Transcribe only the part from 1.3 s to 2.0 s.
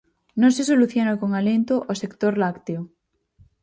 alento ao